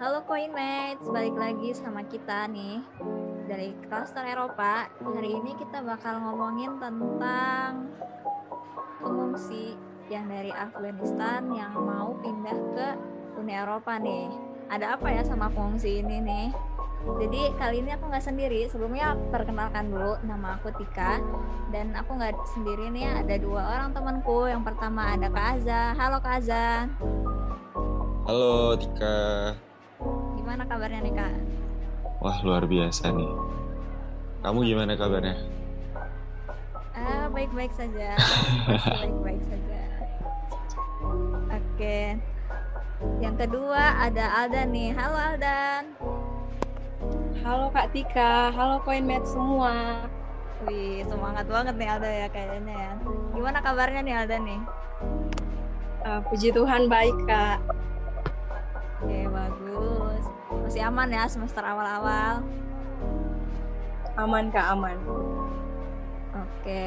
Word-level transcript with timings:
Halo 0.00 0.24
Coinmates, 0.24 1.04
balik 1.12 1.36
lagi 1.36 1.76
sama 1.76 2.00
kita 2.08 2.48
nih 2.48 2.80
dari 3.44 3.76
Cluster 3.84 4.24
Eropa. 4.24 4.88
Hari 4.96 5.28
ini 5.28 5.52
kita 5.60 5.84
bakal 5.84 6.24
ngomongin 6.24 6.80
tentang 6.80 7.92
pengungsi 8.96 9.76
yang 10.08 10.24
dari 10.24 10.56
Afghanistan 10.56 11.52
yang 11.52 11.76
mau 11.76 12.16
pindah 12.16 12.58
ke 12.72 12.88
Uni 13.44 13.52
Eropa 13.52 14.00
nih. 14.00 14.32
Ada 14.72 14.96
apa 14.96 15.12
ya 15.12 15.20
sama 15.20 15.52
pengungsi 15.52 16.00
ini 16.00 16.16
nih? 16.24 16.48
Jadi 17.20 17.52
kali 17.60 17.84
ini 17.84 17.92
aku 17.92 18.08
nggak 18.08 18.24
sendiri. 18.24 18.72
Sebelumnya 18.72 19.20
perkenalkan 19.28 19.92
dulu, 19.92 20.16
nama 20.24 20.56
aku 20.56 20.72
Tika 20.80 21.20
dan 21.76 21.92
aku 21.92 22.16
nggak 22.16 22.40
sendiri 22.56 22.88
nih. 22.88 23.20
Ada 23.20 23.36
dua 23.36 23.76
orang 23.76 23.92
temanku. 23.92 24.48
Yang 24.48 24.64
pertama 24.64 25.12
ada 25.12 25.28
Kak 25.28 25.60
Aza. 25.60 25.92
Halo 25.92 26.24
Kak 26.24 26.40
Aza. 26.40 26.88
Halo 28.24 28.80
Tika. 28.80 29.68
Gimana 30.50 30.66
kabarnya 30.66 31.06
nih 31.06 31.14
Kak? 31.14 31.34
Wah 32.18 32.38
luar 32.42 32.66
biasa 32.66 33.14
nih. 33.14 33.30
Kamu 34.42 34.66
gimana 34.66 34.98
kabarnya? 34.98 35.38
Ah 36.90 37.30
baik-baik 37.30 37.70
saja. 37.70 38.18
baik-baik 38.98 39.38
saja. 39.46 39.80
Oke. 41.54 42.18
Yang 43.22 43.36
kedua 43.46 43.94
ada 44.02 44.42
Aldan 44.42 44.74
nih. 44.74 44.90
Halo 44.90 45.18
Aldan. 45.22 45.84
Halo 47.46 47.70
Kak 47.70 47.94
Tika, 47.94 48.50
halo 48.50 48.82
Coinmate 48.82 49.30
semua. 49.30 50.02
Wih, 50.66 51.06
semangat 51.06 51.46
banget 51.46 51.78
nih 51.78 51.88
Alda 51.94 52.10
ya 52.10 52.26
kayaknya 52.26 52.74
ya. 52.74 52.92
Gimana 53.38 53.62
kabarnya 53.62 54.02
nih 54.02 54.14
Alda 54.18 54.36
nih? 54.42 54.60
Uh, 56.02 56.20
puji 56.26 56.50
Tuhan 56.50 56.90
baik 56.90 57.14
Kak. 57.30 57.79
Masih 60.70 60.86
aman 60.86 61.10
ya 61.10 61.26
semester 61.26 61.66
awal-awal? 61.66 62.46
Aman 64.14 64.54
Kak, 64.54 64.70
aman. 64.70 64.94
Oke, 66.30 66.86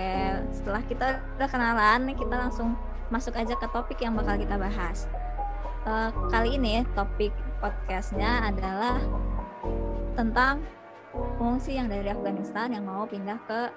setelah 0.56 0.80
kita 0.88 1.20
udah 1.36 1.50
kenalan 1.52 2.16
kita 2.16 2.32
langsung 2.32 2.80
masuk 3.12 3.36
aja 3.36 3.60
ke 3.60 3.68
topik 3.76 4.00
yang 4.00 4.16
bakal 4.16 4.40
kita 4.40 4.56
bahas. 4.56 5.12
Uh, 5.84 6.16
kali 6.32 6.56
ini 6.56 6.88
topik 6.96 7.36
podcastnya 7.60 8.48
adalah 8.56 9.04
tentang 10.16 10.64
pengungsi 11.36 11.76
yang 11.76 11.92
dari 11.92 12.08
Afghanistan 12.08 12.72
yang 12.72 12.88
mau 12.88 13.04
pindah 13.04 13.36
ke 13.44 13.68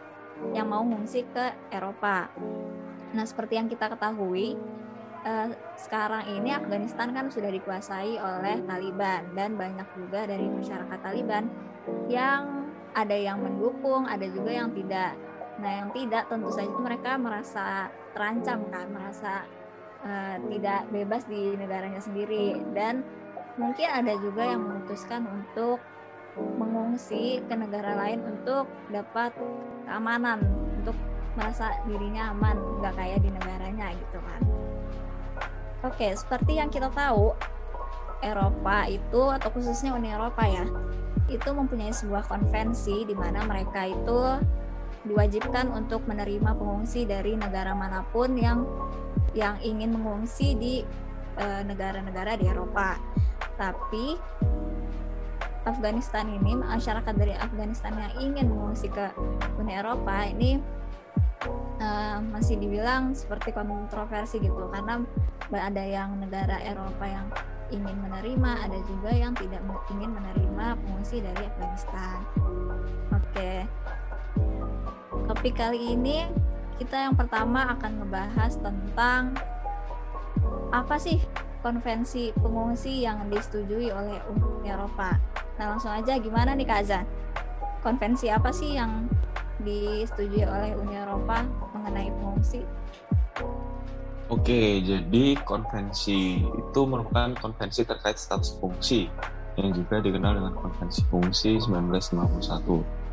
yang 0.55 0.71
mau 0.71 0.87
mengungsi 0.87 1.27
ke 1.35 1.51
Eropa. 1.75 2.31
Nah, 3.11 3.27
seperti 3.27 3.59
yang 3.59 3.67
kita 3.67 3.91
ketahui, 3.91 4.55
eh, 5.25 5.49
sekarang 5.79 6.29
ini 6.29 6.53
Afghanistan 6.53 7.15
kan 7.15 7.31
sudah 7.31 7.49
dikuasai 7.49 8.19
oleh 8.19 8.61
Taliban 8.67 9.33
dan 9.33 9.57
banyak 9.57 9.89
juga 9.97 10.29
dari 10.29 10.45
masyarakat 10.51 10.99
Taliban 11.01 11.49
yang 12.11 12.67
ada 12.97 13.17
yang 13.17 13.45
mendukung, 13.45 14.09
ada 14.09 14.25
juga 14.27 14.51
yang 14.51 14.73
tidak. 14.73 15.15
Nah, 15.57 15.73
yang 15.85 15.89
tidak 15.93 16.29
tentu 16.29 16.53
saja 16.53 16.77
mereka 16.77 17.17
merasa 17.17 17.89
terancam 18.13 18.65
kan, 18.69 18.89
merasa 18.93 19.45
uh, 20.05 20.37
tidak 20.53 20.89
bebas 20.93 21.25
di 21.29 21.57
negaranya 21.57 22.01
sendiri 22.01 22.61
dan 22.77 23.05
mungkin 23.57 23.89
ada 23.89 24.13
juga 24.21 24.45
yang 24.45 24.61
memutuskan 24.65 25.25
untuk 25.25 25.81
mengungsi 26.37 27.41
ke 27.49 27.55
negara 27.57 27.97
lain 27.97 28.21
untuk 28.29 28.69
dapat 28.93 29.33
keamanan 29.89 30.45
untuk 30.77 30.97
merasa 31.33 31.73
dirinya 31.89 32.33
aman 32.37 32.57
nggak 32.81 32.95
kayak 32.97 33.19
di 33.25 33.31
negaranya 33.33 33.93
gitu 33.97 34.19
kan 34.21 34.41
oke 35.85 36.09
seperti 36.17 36.61
yang 36.61 36.73
kita 36.73 36.89
tahu 36.93 37.37
Eropa 38.25 38.89
itu 38.89 39.23
atau 39.29 39.49
khususnya 39.53 39.93
Uni 39.93 40.13
Eropa 40.13 40.45
ya 40.49 40.65
itu 41.27 41.51
mempunyai 41.51 41.91
sebuah 41.91 42.31
konvensi 42.31 43.03
di 43.03 43.13
mana 43.13 43.43
mereka 43.43 43.85
itu 43.85 44.21
diwajibkan 45.07 45.71
untuk 45.71 46.03
menerima 46.07 46.55
pengungsi 46.55 47.07
dari 47.07 47.39
negara 47.39 47.75
mana 47.75 48.03
pun 48.11 48.35
yang 48.35 48.67
yang 49.35 49.59
ingin 49.63 49.95
mengungsi 49.95 50.57
di 50.57 50.75
negara-negara 51.37 52.35
e, 52.35 52.39
di 52.41 52.47
Eropa. 52.49 52.97
Tapi 53.61 54.17
Afghanistan 55.67 56.31
ini 56.31 56.55
masyarakat 56.57 57.15
dari 57.15 57.35
Afghanistan 57.35 57.93
yang 57.99 58.13
ingin 58.23 58.47
mengungsi 58.49 58.87
ke 58.89 59.13
Uni 59.59 59.75
Eropa 59.75 60.25
ini 60.25 60.63
uh, 61.81 62.19
masih 62.33 62.57
dibilang 62.57 63.13
seperti 63.13 63.53
kontroversi 63.53 64.41
gitu 64.41 64.69
karena 64.73 65.05
ada 65.53 65.83
yang 65.85 66.17
negara 66.19 66.59
Eropa 66.65 67.05
yang 67.07 67.27
ingin 67.71 67.99
menerima 67.99 68.51
ada 68.63 68.79
juga 68.87 69.11
yang 69.11 69.35
tidak 69.35 69.59
ingin 69.91 70.11
menerima 70.15 70.79
pengungsi 70.79 71.19
dari 71.19 71.43
Afghanistan. 71.51 72.19
Oke. 73.11 73.27
Okay. 73.35 73.59
Topik 75.27 75.59
kali 75.59 75.99
ini 75.99 76.23
kita 76.79 77.11
yang 77.11 77.15
pertama 77.19 77.75
akan 77.75 78.05
ngebahas 78.05 78.53
tentang 78.63 79.35
apa 80.71 80.97
sih 81.01 81.19
konvensi 81.65 82.31
pengungsi 82.39 83.03
yang 83.03 83.27
disetujui 83.27 83.91
oleh 83.91 84.23
Uni 84.31 84.71
Eropa. 84.71 85.19
Nah 85.59 85.75
langsung 85.75 85.91
aja 85.91 86.15
gimana 86.21 86.55
nih 86.55 86.67
Kak 86.69 86.81
Azan? 86.87 87.07
Konvensi 87.83 88.31
apa 88.31 88.55
sih 88.55 88.79
yang 88.79 89.11
disetujui 89.67 90.47
oleh 90.47 90.79
Uni 90.79 90.95
Eropa 90.95 91.43
mengenai 91.75 92.15
pengungsi? 92.15 92.63
Oke, 94.31 94.83
jadi 94.83 95.39
konvensi 95.43 96.47
itu 96.47 96.81
merupakan 96.87 97.35
konvensi 97.39 97.83
terkait 97.83 98.19
status 98.19 98.59
fungsi 98.63 99.11
yang 99.57 99.73
juga 99.73 100.05
dikenal 100.05 100.37
dengan 100.37 100.53
Konvensi 100.53 101.01
Fungsi 101.09 101.57
1951 101.63 103.07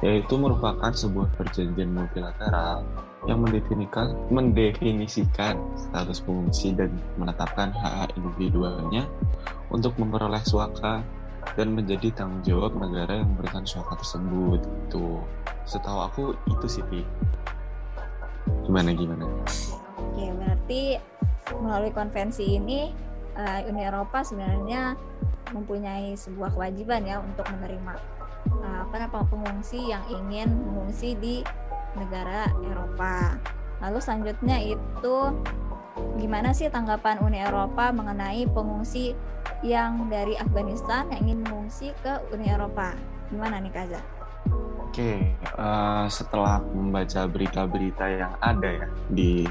yaitu 0.00 0.32
merupakan 0.40 0.88
sebuah 0.96 1.28
perjanjian 1.36 1.92
multilateral 1.92 2.88
yang 3.28 3.44
mendefinisikan, 4.32 5.60
status 5.76 6.24
pengungsi 6.24 6.72
dan 6.72 6.88
menetapkan 7.20 7.68
hak-hak 7.68 8.16
individualnya 8.16 9.04
untuk 9.68 9.92
memperoleh 10.00 10.40
suaka 10.40 11.04
dan 11.56 11.74
menjadi 11.74 12.12
tanggung 12.14 12.42
jawab 12.46 12.76
negara 12.76 13.20
yang 13.20 13.28
memberikan 13.34 13.64
suaka 13.66 13.98
tersebut 13.98 14.60
itu 14.60 15.06
setahu 15.66 16.00
aku 16.04 16.22
itu 16.48 16.66
sih 16.68 16.84
gimana 18.66 18.94
gimana? 18.94 19.24
Oke 19.98 20.26
berarti 20.36 20.82
melalui 21.58 21.90
konvensi 21.90 22.56
ini 22.56 22.90
uh, 23.34 23.60
Uni 23.66 23.82
Eropa 23.82 24.22
sebenarnya 24.22 24.94
mempunyai 25.50 26.14
sebuah 26.14 26.54
kewajiban 26.54 27.02
ya 27.02 27.18
untuk 27.18 27.46
menerima 27.50 27.92
uh, 28.62 28.86
apa 28.86 29.26
pengungsi 29.26 29.90
yang 29.90 30.04
ingin 30.06 30.48
mengungsi 30.50 31.18
di 31.18 31.42
negara 31.98 32.46
Eropa. 32.62 33.34
Lalu 33.82 33.98
selanjutnya 33.98 34.58
itu 34.62 35.16
gimana 36.20 36.54
sih 36.54 36.70
tanggapan 36.70 37.18
Uni 37.24 37.40
Eropa 37.42 37.90
mengenai 37.90 38.46
pengungsi 38.46 39.16
yang 39.60 40.08
dari 40.08 40.36
Afghanistan 40.40 41.08
yang 41.12 41.20
ingin 41.28 41.40
mengungsi 41.44 41.92
ke 42.00 42.12
Uni 42.32 42.48
Eropa? 42.48 42.96
Gimana 43.28 43.60
nih 43.60 43.72
Kaza? 43.72 44.00
Oke, 44.90 45.38
uh, 45.54 46.10
setelah 46.10 46.58
membaca 46.74 47.28
berita-berita 47.30 48.04
yang 48.10 48.32
ada 48.42 48.68
ya 48.84 48.86
di 49.06 49.46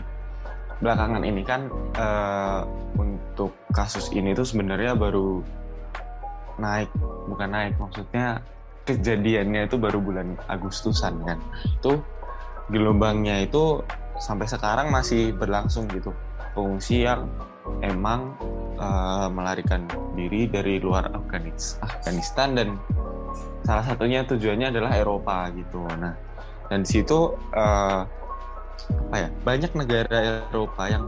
belakangan 0.83 1.23
ini 1.23 1.41
kan 1.47 1.71
uh, 1.95 2.67
untuk 2.99 3.55
kasus 3.71 4.11
ini 4.11 4.35
tuh 4.35 4.43
sebenarnya 4.43 4.99
baru 4.99 5.39
naik, 6.59 6.91
bukan 7.31 7.49
naik 7.55 7.73
maksudnya 7.79 8.43
kejadiannya 8.83 9.71
itu 9.71 9.79
baru 9.79 10.03
bulan 10.03 10.35
Agustusan 10.51 11.23
kan. 11.23 11.39
Itu 11.63 12.03
gelombangnya 12.67 13.45
itu 13.47 13.79
sampai 14.19 14.49
sekarang 14.49 14.91
masih 14.91 15.31
berlangsung 15.31 15.87
gitu 15.87 16.11
pengungsi 16.51 17.07
yang 17.07 17.31
emang 17.79 18.35
uh, 18.79 19.27
melarikan 19.29 19.85
diri 20.15 20.47
dari 20.47 20.79
luar 20.79 21.11
Afghanistan 21.11 22.55
dan 22.55 22.79
salah 23.67 23.85
satunya 23.85 24.25
tujuannya 24.25 24.71
adalah 24.71 24.95
Eropa 24.95 25.51
gitu. 25.53 25.83
Nah 25.99 26.15
dan 26.71 26.85
di 26.85 26.89
situ 26.89 27.35
uh, 27.53 28.01
apa 28.89 29.15
ya 29.15 29.29
banyak 29.43 29.71
negara 29.75 30.47
Eropa 30.49 30.83
yang 30.89 31.05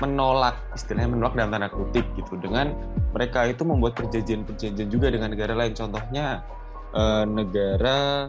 menolak 0.00 0.56
istilahnya 0.76 1.16
menolak 1.16 1.34
dalam 1.34 1.50
tanda 1.52 1.68
kutip 1.72 2.04
gitu. 2.14 2.36
Dengan 2.36 2.72
mereka 3.16 3.48
itu 3.48 3.64
membuat 3.64 3.96
perjanjian-perjanjian 3.96 4.88
juga 4.92 5.08
dengan 5.08 5.32
negara 5.32 5.56
lain. 5.56 5.72
Contohnya 5.72 6.44
uh, 6.92 7.24
negara 7.24 8.28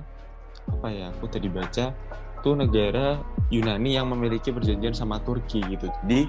apa 0.68 0.88
ya 0.92 1.12
aku 1.16 1.32
tadi 1.32 1.48
baca 1.48 1.96
itu 2.38 2.50
negara 2.54 3.20
Yunani 3.52 3.96
yang 3.96 4.08
memiliki 4.12 4.52
perjanjian 4.52 4.96
sama 4.96 5.20
Turki 5.24 5.64
gitu. 5.68 5.92
Jadi 6.04 6.28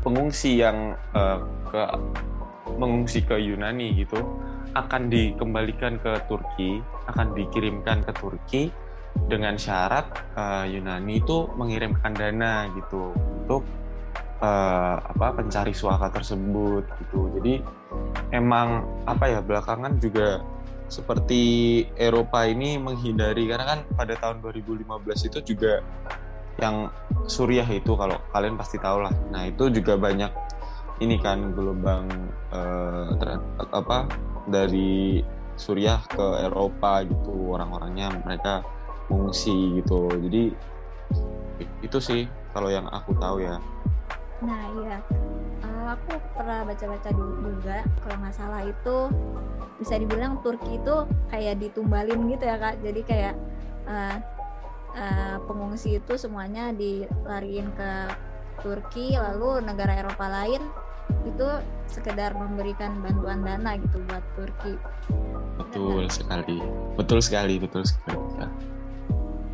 pengungsi 0.00 0.60
yang 0.60 0.96
uh, 1.14 1.38
ke 1.68 1.82
mengungsi 2.76 3.20
ke 3.24 3.36
Yunani 3.36 3.92
gitu 3.96 4.20
akan 4.72 5.10
dikembalikan 5.10 5.98
ke 5.98 6.22
Turki, 6.30 6.78
akan 7.10 7.34
dikirimkan 7.34 8.06
ke 8.06 8.12
Turki 8.14 8.62
dengan 9.26 9.58
syarat 9.58 10.06
uh, 10.38 10.62
Yunani 10.66 11.18
itu 11.18 11.50
mengirimkan 11.58 12.14
dana 12.14 12.70
gitu 12.78 13.10
untuk 13.10 13.66
uh, 14.38 14.96
apa 15.02 15.42
pencari 15.42 15.74
suaka 15.74 16.14
tersebut 16.14 16.86
gitu. 17.02 17.20
Jadi 17.38 17.54
emang 18.30 18.86
apa 19.10 19.26
ya 19.26 19.40
belakangan 19.42 19.98
juga 19.98 20.38
seperti 20.90 21.42
Eropa 21.94 22.46
ini 22.46 22.74
menghindari 22.78 23.46
karena 23.46 23.78
kan 23.78 23.80
pada 23.94 24.18
tahun 24.18 24.42
2015 24.42 25.30
itu 25.30 25.38
juga 25.54 25.82
yang 26.60 26.92
Suriah 27.26 27.66
itu 27.66 27.96
kalau 27.96 28.20
kalian 28.30 28.60
pasti 28.60 28.76
tahu 28.76 29.04
lah. 29.04 29.14
Nah 29.32 29.48
itu 29.48 29.72
juga 29.72 29.96
banyak 29.96 30.30
ini 31.00 31.16
kan 31.16 31.56
gelombang 31.56 32.06
uh, 32.52 33.16
apa 33.72 34.04
dari 34.44 35.24
Suriah 35.56 36.00
ke 36.04 36.44
Eropa 36.44 37.04
gitu 37.04 37.56
orang-orangnya 37.56 38.12
mereka 38.24 38.60
mengungsi 39.08 39.80
gitu. 39.80 40.08
Jadi 40.12 40.52
itu 41.80 41.98
sih 41.98 42.28
kalau 42.52 42.68
yang 42.68 42.86
aku 42.92 43.16
tahu 43.16 43.40
ya. 43.44 43.56
Nah 44.40 44.62
iya, 44.84 44.96
uh, 45.64 45.96
aku 45.96 46.16
pernah 46.32 46.64
baca-baca 46.64 47.10
juga 47.12 47.78
kalau 48.04 48.16
nggak 48.24 48.36
salah 48.36 48.62
itu 48.64 48.96
bisa 49.80 49.96
dibilang 49.96 50.40
Turki 50.44 50.76
itu 50.76 50.96
kayak 51.32 51.56
ditumbalin 51.56 52.28
gitu 52.28 52.44
ya 52.44 52.56
kak 52.60 52.84
jadi 52.84 53.00
kayak 53.08 53.34
uh, 53.88 54.16
uh, 54.94 55.36
pengungsi 55.44 55.98
itu 55.98 56.14
semuanya 56.16 56.74
dilariin 56.74 57.68
ke 57.74 57.92
Turki 58.60 59.16
lalu 59.16 59.64
negara 59.64 59.96
Eropa 60.04 60.26
lain 60.28 60.60
itu 61.26 61.48
sekedar 61.90 62.36
memberikan 62.38 63.02
bantuan 63.02 63.42
dana 63.42 63.74
gitu 63.78 63.98
buat 64.06 64.24
Turki 64.38 64.74
betul 65.58 66.06
ya, 66.06 66.10
sekali 66.10 66.58
betul 66.94 67.18
sekali 67.18 67.54
betul 67.58 67.82
sekali 67.82 68.54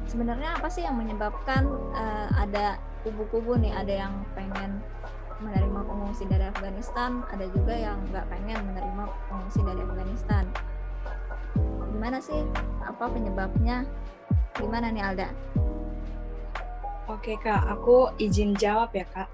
sebenarnya 0.07 0.55
apa 0.57 0.69
sih 0.71 0.85
yang 0.85 0.97
menyebabkan 1.01 1.67
uh, 1.97 2.29
ada 2.37 2.79
kubu-kubu 3.03 3.59
nih 3.59 3.73
ada 3.73 3.95
yang 4.07 4.15
pengen 4.35 4.83
menerima 5.41 5.81
pengungsi 5.85 6.25
dari 6.25 6.49
Afghanistan, 6.49 7.21
ada 7.29 7.45
juga 7.53 7.75
yang 7.77 8.01
nggak 8.09 8.25
pengen 8.33 8.57
menerima 8.73 9.05
pengungsi 9.29 9.61
dari 9.65 9.81
Afghanistan. 9.85 10.45
Gimana 11.93 12.19
sih? 12.21 12.41
Apa 12.85 13.13
penyebabnya? 13.13 13.85
Gimana 14.57 14.89
nih 14.93 15.03
Alda? 15.05 15.29
Oke 17.07 17.39
kak, 17.39 17.63
aku 17.71 18.11
izin 18.19 18.57
jawab 18.59 18.91
ya 18.97 19.07
kak. 19.07 19.31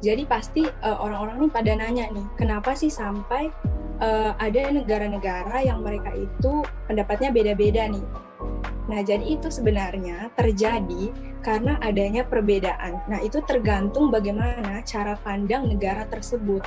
Jadi 0.00 0.24
pasti 0.24 0.64
uh, 0.64 0.98
orang-orang 1.04 1.44
nih 1.44 1.52
pada 1.52 1.72
nanya 1.76 2.08
nih, 2.08 2.26
kenapa 2.40 2.72
sih 2.72 2.88
sampai 2.88 3.52
uh, 4.00 4.32
ada 4.40 4.72
negara-negara 4.72 5.60
yang 5.60 5.84
mereka 5.84 6.08
itu 6.16 6.64
pendapatnya 6.88 7.28
beda-beda 7.28 7.84
nih 7.92 8.06
Nah, 8.90 9.06
jadi 9.06 9.22
itu 9.22 9.46
sebenarnya 9.46 10.34
terjadi 10.34 11.14
karena 11.46 11.78
adanya 11.78 12.26
perbedaan. 12.26 12.98
Nah, 13.06 13.22
itu 13.22 13.38
tergantung 13.46 14.10
bagaimana 14.10 14.82
cara 14.82 15.14
pandang 15.22 15.70
negara 15.70 16.02
tersebut. 16.10 16.66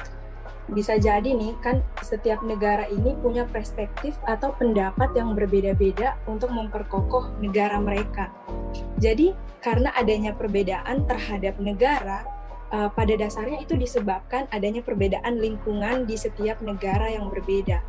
Bisa 0.72 0.96
jadi 0.96 1.28
nih, 1.28 1.60
kan 1.60 1.84
setiap 2.00 2.40
negara 2.40 2.88
ini 2.88 3.20
punya 3.20 3.44
perspektif 3.44 4.16
atau 4.24 4.56
pendapat 4.56 5.12
yang 5.12 5.36
berbeda-beda 5.36 6.16
untuk 6.24 6.56
memperkokoh 6.56 7.36
negara 7.44 7.82
mereka. 7.84 8.32
Jadi, 8.96 9.36
karena 9.60 9.92
adanya 9.96 10.32
perbedaan 10.32 11.04
terhadap 11.04 11.60
negara, 11.60 12.24
uh, 12.72 12.90
pada 12.90 13.14
dasarnya 13.20 13.60
itu 13.62 13.76
disebabkan 13.76 14.48
adanya 14.50 14.80
perbedaan 14.80 15.38
lingkungan 15.38 16.08
di 16.08 16.16
setiap 16.16 16.64
negara 16.64 17.12
yang 17.12 17.28
berbeda. 17.28 17.84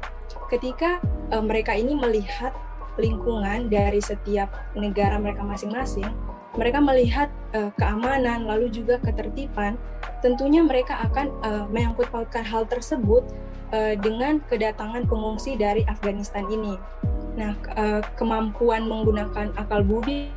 Ketika 0.51 0.99
uh, 1.31 1.43
mereka 1.43 1.79
ini 1.79 1.95
melihat 1.95 2.53
lingkungan 2.97 3.69
dari 3.71 3.99
setiap 3.99 4.51
negara 4.79 5.19
mereka 5.19 5.43
masing-masing, 5.43 6.07
mereka 6.55 6.79
melihat 6.79 7.29
uh, 7.55 7.71
keamanan 7.75 8.47
lalu 8.47 8.71
juga 8.71 9.03
ketertiban, 9.03 9.75
tentunya 10.23 10.63
mereka 10.63 11.03
akan 11.11 11.27
uh, 11.43 11.65
menyangkut 11.71 12.09
pautkan 12.15 12.47
hal 12.47 12.67
tersebut 12.67 13.27
uh, 13.75 13.95
dengan 13.99 14.39
kedatangan 14.47 15.07
pengungsi 15.11 15.59
dari 15.59 15.83
Afghanistan 15.91 16.47
ini. 16.47 16.79
Nah, 17.35 17.59
uh, 17.75 18.01
kemampuan 18.15 18.87
menggunakan 18.87 19.51
akal 19.59 19.83
budi 19.83 20.31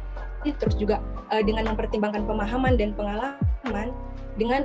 terus 0.47 0.79
juga 0.79 1.03
uh, 1.33 1.43
dengan 1.43 1.73
mempertimbangkan 1.73 2.23
pemahaman 2.23 2.79
dan 2.79 2.95
pengalaman 2.95 3.91
dengan 4.39 4.63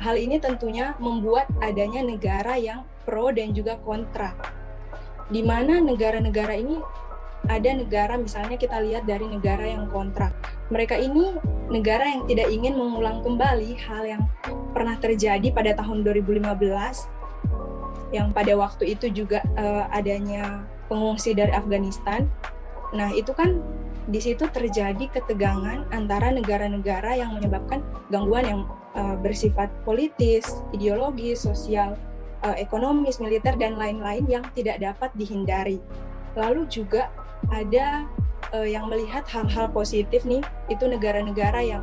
hal 0.00 0.16
ini 0.16 0.40
tentunya 0.40 0.96
membuat 0.98 1.46
adanya 1.60 2.02
negara 2.02 2.56
yang 2.56 2.82
pro 3.04 3.30
dan 3.30 3.52
juga 3.52 3.76
kontra 3.84 4.32
di 5.30 5.46
mana 5.46 5.78
negara-negara 5.78 6.58
ini 6.58 6.82
ada 7.48 7.70
negara 7.72 8.14
misalnya 8.20 8.60
kita 8.60 8.82
lihat 8.82 9.08
dari 9.08 9.24
negara 9.24 9.64
yang 9.64 9.88
kontrak. 9.88 10.34
Mereka 10.68 10.98
ini 11.00 11.38
negara 11.70 12.04
yang 12.04 12.26
tidak 12.28 12.48
ingin 12.52 12.76
mengulang 12.76 13.22
kembali 13.24 13.78
hal 13.86 14.02
yang 14.04 14.22
pernah 14.74 14.98
terjadi 14.98 15.48
pada 15.54 15.72
tahun 15.78 16.02
2015 16.04 16.50
yang 18.10 18.34
pada 18.34 18.52
waktu 18.58 18.98
itu 18.98 19.06
juga 19.10 19.42
uh, 19.54 19.86
adanya 19.94 20.66
pengungsi 20.90 21.30
dari 21.34 21.54
Afghanistan. 21.54 22.26
Nah, 22.90 23.14
itu 23.14 23.30
kan 23.30 23.62
di 24.10 24.18
situ 24.18 24.50
terjadi 24.50 25.06
ketegangan 25.14 25.86
antara 25.94 26.34
negara-negara 26.34 27.14
yang 27.14 27.38
menyebabkan 27.38 27.86
gangguan 28.10 28.44
yang 28.46 28.60
uh, 28.98 29.14
bersifat 29.14 29.70
politis, 29.86 30.42
ideologis, 30.74 31.46
sosial, 31.46 31.94
uh, 32.42 32.56
ekonomis, 32.58 33.22
militer 33.22 33.54
dan 33.54 33.78
lain-lain 33.78 34.26
yang 34.26 34.44
tidak 34.58 34.82
dapat 34.82 35.14
dihindari. 35.14 35.78
Lalu 36.34 36.66
juga 36.66 37.14
ada 37.48 38.04
uh, 38.52 38.68
yang 38.68 38.86
melihat 38.92 39.24
hal-hal 39.30 39.66
positif 39.72 40.22
nih 40.28 40.44
itu 40.68 40.84
negara-negara 40.84 41.60
yang 41.64 41.82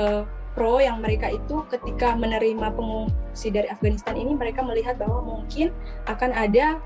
uh, 0.00 0.24
pro 0.54 0.78
yang 0.78 1.02
mereka 1.02 1.34
itu 1.34 1.66
ketika 1.66 2.14
menerima 2.14 2.70
pengungsi 2.72 3.50
dari 3.50 3.66
Afghanistan 3.66 4.14
ini 4.14 4.38
mereka 4.38 4.62
melihat 4.62 4.94
bahwa 5.02 5.18
mungkin 5.18 5.74
akan 6.06 6.30
ada 6.30 6.78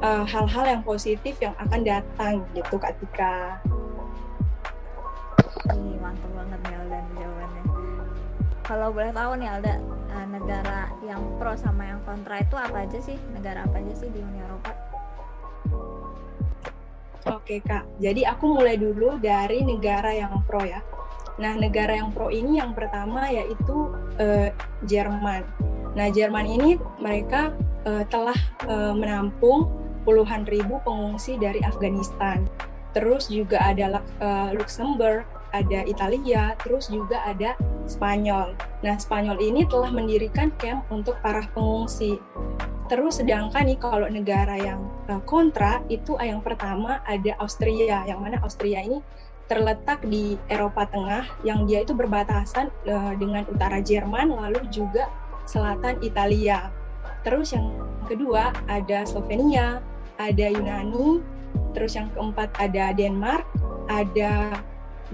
eh, 0.00 0.24
hal-hal 0.24 0.64
uh, 0.64 0.70
yang 0.72 0.80
positif 0.80 1.36
yang 1.36 1.52
akan 1.60 1.84
datang 1.84 2.40
gitu 2.56 2.80
ketika 2.80 3.60
Ih, 5.76 6.00
mantap 6.00 6.32
banget 6.32 6.58
nih 6.64 6.74
Alda 6.80 6.98
jawabannya. 7.20 7.62
Kalau 8.64 8.88
boleh 8.88 9.12
tahu 9.12 9.32
nih 9.36 9.48
Alda, 9.52 9.74
negara 10.32 10.80
yang 11.04 11.20
pro 11.36 11.52
sama 11.54 11.84
yang 11.92 12.00
kontra 12.08 12.40
itu 12.40 12.56
apa 12.56 12.88
aja 12.88 12.98
sih? 12.98 13.20
Negara 13.36 13.68
apa 13.68 13.76
aja 13.76 13.92
sih 13.92 14.08
di 14.08 14.24
Uni 14.24 14.40
Eropa? 14.40 14.91
Oke 17.22 17.62
kak, 17.62 17.86
jadi 18.02 18.34
aku 18.34 18.58
mulai 18.58 18.74
dulu 18.74 19.18
dari 19.22 19.62
negara 19.62 20.10
yang 20.10 20.42
pro 20.42 20.66
ya. 20.66 20.82
Nah 21.38 21.54
negara 21.54 21.94
yang 21.94 22.10
pro 22.10 22.28
ini 22.34 22.58
yang 22.58 22.74
pertama 22.74 23.30
yaitu 23.30 23.94
uh, 24.18 24.50
Jerman. 24.90 25.46
Nah 25.94 26.10
Jerman 26.10 26.46
ini 26.50 26.82
mereka 26.98 27.54
uh, 27.86 28.02
telah 28.10 28.36
uh, 28.66 28.90
menampung 28.90 29.70
puluhan 30.02 30.42
ribu 30.50 30.82
pengungsi 30.82 31.38
dari 31.38 31.62
Afghanistan. 31.62 32.42
Terus 32.92 33.30
juga 33.30 33.62
ada 33.62 34.02
uh, 34.20 34.50
Luxembourg, 34.52 35.24
ada 35.54 35.80
Italia, 35.88 36.58
terus 36.60 36.92
juga 36.92 37.22
ada 37.24 37.56
Spanyol. 37.88 38.56
Nah, 38.84 38.96
Spanyol 38.96 39.38
ini 39.40 39.64
telah 39.68 39.88
mendirikan 39.92 40.52
camp 40.60 40.84
untuk 40.92 41.16
para 41.20 41.44
pengungsi. 41.52 42.20
Terus 42.92 43.24
sedangkan 43.24 43.64
nih 43.64 43.80
kalau 43.80 44.04
negara 44.12 44.52
yang 44.60 44.84
uh, 45.08 45.16
kontra 45.24 45.80
itu 45.88 46.12
yang 46.20 46.44
pertama 46.44 47.00
ada 47.08 47.32
Austria, 47.40 48.04
yang 48.04 48.20
mana 48.20 48.36
Austria 48.44 48.84
ini 48.84 49.00
terletak 49.48 50.04
di 50.04 50.36
Eropa 50.52 50.84
Tengah 50.84 51.24
yang 51.40 51.64
dia 51.64 51.88
itu 51.88 51.96
berbatasan 51.96 52.68
uh, 52.84 53.16
dengan 53.16 53.48
utara 53.48 53.80
Jerman 53.80 54.36
lalu 54.36 54.68
juga 54.68 55.08
selatan 55.48 56.04
Italia. 56.04 56.68
Terus 57.24 57.56
yang 57.56 57.72
kedua 58.12 58.52
ada 58.68 59.08
Slovenia, 59.08 59.80
ada 60.20 60.46
Yunani, 60.52 61.24
terus 61.72 61.96
yang 61.96 62.12
keempat 62.12 62.52
ada 62.60 62.92
Denmark, 62.92 63.48
ada 63.88 64.52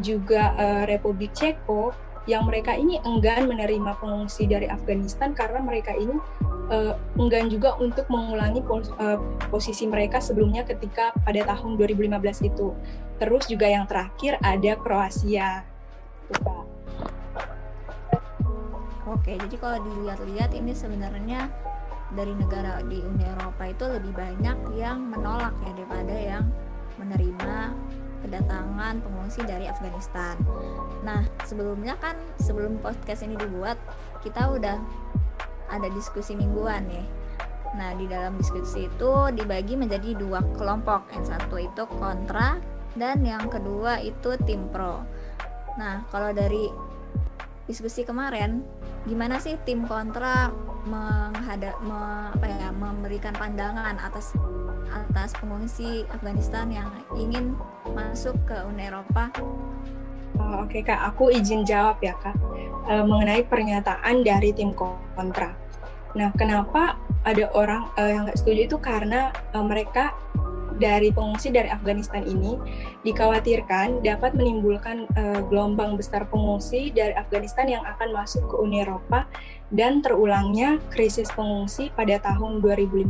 juga 0.02 0.50
uh, 0.58 0.82
Republik 0.90 1.30
Ceko 1.30 1.94
yang 2.28 2.44
mereka 2.44 2.76
ini 2.76 3.00
enggan 3.08 3.48
menerima 3.48 3.96
pengungsi 3.96 4.44
dari 4.44 4.68
Afghanistan 4.68 5.32
karena 5.32 5.64
mereka 5.64 5.96
ini 5.96 6.12
uh, 6.68 6.92
enggan 7.16 7.48
juga 7.48 7.72
untuk 7.80 8.04
mengulangi 8.12 8.60
pos, 8.60 8.92
uh, 9.00 9.16
posisi 9.48 9.88
mereka 9.88 10.20
sebelumnya 10.20 10.68
ketika 10.68 11.16
pada 11.24 11.40
tahun 11.48 11.80
2015 11.80 12.52
itu. 12.52 12.76
Terus 13.16 13.48
juga 13.48 13.66
yang 13.66 13.88
terakhir 13.88 14.36
ada 14.44 14.76
Kroasia. 14.76 15.64
Oke, 19.08 19.40
jadi 19.40 19.56
kalau 19.56 19.80
dilihat-lihat 19.80 20.52
ini 20.52 20.76
sebenarnya 20.76 21.48
dari 22.12 22.32
negara 22.36 22.84
di 22.84 23.00
Uni 23.00 23.24
Eropa 23.24 23.64
itu 23.64 23.84
lebih 23.88 24.12
banyak 24.12 24.58
yang 24.76 25.00
menolak 25.00 25.56
ya 25.64 25.70
daripada 25.72 26.16
yang 26.16 26.44
menerima 27.00 27.72
kedatangan 28.24 29.00
pengungsi 29.02 29.44
dari 29.46 29.70
Afghanistan. 29.70 30.34
Nah, 31.06 31.26
sebelumnya 31.46 31.94
kan 32.00 32.18
sebelum 32.42 32.78
podcast 32.82 33.22
ini 33.22 33.38
dibuat, 33.38 33.78
kita 34.24 34.50
udah 34.50 34.78
ada 35.68 35.88
diskusi 35.92 36.34
mingguan 36.34 36.88
nih. 36.88 37.06
Nah, 37.76 37.92
di 37.94 38.08
dalam 38.08 38.40
diskusi 38.40 38.88
itu 38.88 39.12
dibagi 39.36 39.76
menjadi 39.76 40.16
dua 40.16 40.40
kelompok. 40.56 41.12
Yang 41.12 41.36
satu 41.36 41.56
itu 41.60 41.82
kontra 42.00 42.56
dan 42.96 43.20
yang 43.22 43.46
kedua 43.52 44.00
itu 44.00 44.34
tim 44.48 44.72
pro. 44.72 45.04
Nah, 45.76 46.08
kalau 46.08 46.32
dari 46.32 46.66
diskusi 47.68 48.02
kemarin, 48.02 48.64
gimana 49.04 49.36
sih 49.38 49.60
tim 49.62 49.84
kontra 49.84 50.48
menghadap 50.88 51.76
me, 51.84 52.32
apa 52.32 52.46
ya 52.48 52.68
memberikan 52.72 53.36
pandangan 53.36 54.00
atas 54.00 54.32
atas 54.88 55.36
pengungsi 55.36 56.08
Afghanistan 56.08 56.72
yang 56.72 56.88
ingin 57.12 57.52
masuk 57.92 58.34
ke 58.48 58.56
Uni 58.64 58.88
Eropa? 58.88 59.28
Oh, 60.38 60.64
Oke 60.64 60.80
okay, 60.80 60.82
kak, 60.88 61.00
aku 61.12 61.28
izin 61.28 61.68
jawab 61.68 62.00
ya 62.00 62.16
kak 62.18 62.36
e, 62.88 62.94
mengenai 63.04 63.44
pernyataan 63.44 64.24
dari 64.24 64.50
tim 64.56 64.72
kontra. 64.72 65.52
Nah, 66.16 66.32
kenapa 66.34 66.96
ada 67.28 67.52
orang 67.52 67.92
e, 68.00 68.02
yang 68.16 68.24
nggak 68.24 68.38
setuju 68.40 68.60
itu 68.72 68.76
karena 68.80 69.28
e, 69.52 69.58
mereka 69.60 70.16
dari 70.78 71.10
pengungsi 71.10 71.50
dari 71.50 71.68
Afghanistan 71.68 72.22
ini 72.22 72.56
dikhawatirkan 73.02 74.00
dapat 74.06 74.32
menimbulkan 74.38 75.10
uh, 75.18 75.42
gelombang 75.50 75.98
besar 75.98 76.24
pengungsi 76.30 76.94
dari 76.94 77.12
Afghanistan 77.18 77.66
yang 77.66 77.84
akan 77.84 78.14
masuk 78.14 78.46
ke 78.46 78.54
Uni 78.58 78.86
Eropa 78.86 79.26
dan 79.68 80.00
terulangnya 80.00 80.80
krisis 80.88 81.28
pengungsi 81.34 81.92
pada 81.92 82.16
tahun 82.22 82.64
2015 82.64 83.04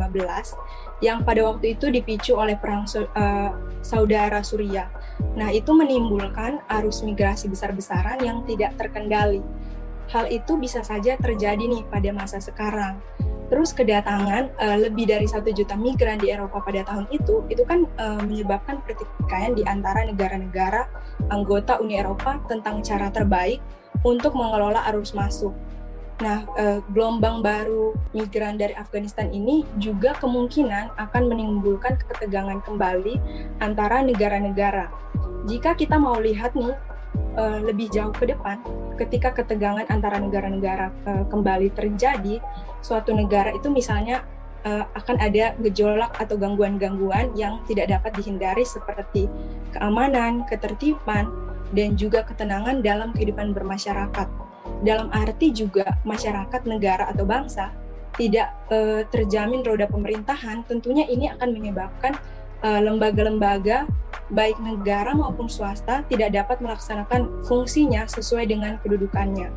yang 1.05 1.23
pada 1.23 1.47
waktu 1.47 1.79
itu 1.79 1.93
dipicu 1.95 2.35
oleh 2.35 2.59
perang 2.59 2.83
uh, 2.89 3.55
saudara 3.85 4.43
Suriah. 4.43 4.91
Nah, 5.39 5.55
itu 5.55 5.71
menimbulkan 5.71 6.59
arus 6.83 7.07
migrasi 7.07 7.47
besar-besaran 7.47 8.19
yang 8.27 8.43
tidak 8.43 8.75
terkendali. 8.75 9.43
Hal 10.11 10.27
itu 10.33 10.59
bisa 10.59 10.83
saja 10.83 11.15
terjadi 11.21 11.61
nih 11.61 11.85
pada 11.87 12.11
masa 12.11 12.41
sekarang 12.43 12.99
Terus 13.49 13.73
kedatangan 13.73 14.53
uh, 14.61 14.77
lebih 14.77 15.09
dari 15.09 15.25
satu 15.25 15.49
juta 15.49 15.73
migran 15.73 16.21
di 16.21 16.29
Eropa 16.29 16.61
pada 16.61 16.85
tahun 16.85 17.09
itu, 17.09 17.49
itu 17.49 17.65
kan 17.65 17.89
uh, 17.97 18.21
menyebabkan 18.21 18.85
pertikaian 18.85 19.57
di 19.57 19.65
antara 19.65 20.05
negara-negara 20.05 20.85
anggota 21.33 21.81
Uni 21.81 21.97
Eropa 21.97 22.37
tentang 22.45 22.85
cara 22.85 23.09
terbaik 23.09 23.65
untuk 24.05 24.37
mengelola 24.37 24.85
arus 24.93 25.17
masuk. 25.17 25.57
Nah, 26.19 26.45
uh, 26.59 26.83
gelombang 26.91 27.41
baru 27.47 27.95
migran 28.11 28.59
dari 28.59 28.75
Afghanistan 28.75 29.31
ini 29.31 29.63
juga 29.79 30.19
kemungkinan 30.19 30.99
akan 30.99 31.23
menimbulkan 31.31 31.95
ketegangan 31.95 32.59
kembali 32.67 33.17
antara 33.65 34.03
negara-negara. 34.03 34.91
Jika 35.47 35.79
kita 35.79 35.97
mau 35.97 36.19
lihat 36.19 36.59
nih 36.59 36.75
uh, 37.39 37.59
lebih 37.63 37.87
jauh 37.95 38.11
ke 38.11 38.27
depan, 38.27 38.59
ketika 38.99 39.31
ketegangan 39.31 39.87
antara 39.89 40.19
negara-negara 40.19 40.91
uh, 41.07 41.25
kembali 41.31 41.71
terjadi, 41.73 42.43
suatu 42.83 43.15
negara 43.15 43.55
itu 43.55 43.71
misalnya 43.71 44.27
uh, 44.67 44.85
akan 44.99 45.17
ada 45.23 45.55
gejolak 45.63 46.11
atau 46.19 46.35
gangguan-gangguan 46.35 47.31
yang 47.39 47.63
tidak 47.71 47.95
dapat 47.95 48.19
dihindari 48.19 48.67
seperti 48.67 49.31
keamanan, 49.73 50.43
ketertiban, 50.51 51.31
dan 51.71 51.95
juga 51.95 52.27
ketenangan 52.27 52.83
dalam 52.83 53.15
kehidupan 53.15 53.55
bermasyarakat. 53.55 54.29
Dalam 54.85 55.09
arti 55.15 55.55
juga 55.55 55.97
masyarakat, 56.05 56.61
negara 56.69 57.09
atau 57.09 57.25
bangsa 57.25 57.73
tidak 58.19 58.51
uh, 58.75 59.07
terjamin 59.15 59.63
roda 59.63 59.87
pemerintahan, 59.87 60.67
tentunya 60.67 61.07
ini 61.07 61.31
akan 61.31 61.55
menyebabkan 61.55 62.19
lembaga-lembaga 62.63 63.87
uh, 63.87 63.91
baik 64.29 64.61
negara 64.61 65.17
maupun 65.17 65.49
swasta 65.49 66.05
tidak 66.11 66.37
dapat 66.37 66.61
melaksanakan 66.61 67.45
fungsinya 67.49 68.05
sesuai 68.05 68.51
dengan 68.51 68.77
kedudukannya. 68.83 69.49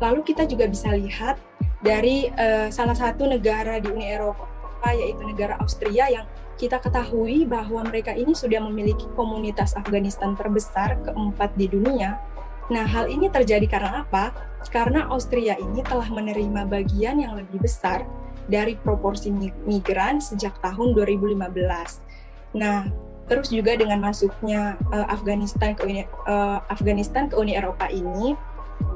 Lalu 0.00 0.20
kita 0.24 0.48
juga 0.48 0.70
bisa 0.70 0.94
lihat 0.94 1.36
dari 1.84 2.28
uh, 2.32 2.68
salah 2.72 2.96
satu 2.96 3.28
negara 3.28 3.80
di 3.80 3.88
Uni 3.92 4.08
Eropa 4.08 4.48
yaitu 4.96 5.20
negara 5.28 5.60
Austria 5.60 6.08
yang 6.08 6.24
kita 6.56 6.80
ketahui 6.80 7.48
bahwa 7.48 7.84
mereka 7.88 8.12
ini 8.12 8.36
sudah 8.36 8.60
memiliki 8.60 9.08
komunitas 9.16 9.76
Afghanistan 9.76 10.36
terbesar 10.36 10.96
keempat 11.04 11.56
di 11.56 11.68
dunia. 11.68 12.20
Nah, 12.68 12.84
hal 12.84 13.08
ini 13.08 13.32
terjadi 13.32 13.64
karena 13.64 14.04
apa? 14.04 14.32
Karena 14.68 15.08
Austria 15.08 15.56
ini 15.56 15.80
telah 15.80 16.06
menerima 16.06 16.68
bagian 16.68 17.16
yang 17.16 17.32
lebih 17.34 17.64
besar 17.64 18.04
dari 18.46 18.76
proporsi 18.76 19.32
migran 19.64 20.20
sejak 20.20 20.52
tahun 20.60 20.92
2015. 20.92 22.09
Nah, 22.56 22.90
terus 23.30 23.50
juga 23.54 23.78
dengan 23.78 24.02
masuknya 24.02 24.74
uh, 24.90 25.06
Afghanistan 25.06 25.78
ke 25.78 25.86
Uni 25.86 26.02
uh, 26.26 26.58
Afghanistan 26.66 27.30
ke 27.30 27.38
Uni 27.38 27.54
Eropa 27.54 27.86
ini 27.86 28.34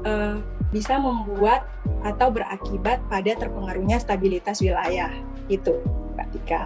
uh, 0.03 0.43
bisa 0.75 0.99
membuat 0.99 1.63
atau 2.03 2.27
berakibat 2.29 2.99
pada 3.07 3.31
terpengaruhnya 3.31 3.95
stabilitas 3.95 4.59
wilayah 4.59 5.07
itu 5.47 5.79
Kak 6.19 6.27
Tika. 6.35 6.61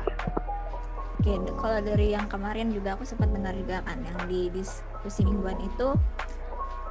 Oke, 1.19 1.35
kalau 1.59 1.79
dari 1.83 2.15
yang 2.15 2.25
kemarin 2.31 2.71
juga 2.71 2.95
aku 2.95 3.03
sempat 3.03 3.29
dengar 3.29 3.51
juga 3.53 3.83
kan 3.83 3.99
yang 4.01 4.17
di 4.31 4.47
diskusi 4.55 5.27
mingguan 5.27 5.59
itu 5.59 5.93